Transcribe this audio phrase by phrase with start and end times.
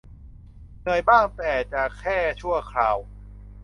[0.81, 2.97] เหนื่อยบ้างแต่จะแค่ชั่วคราว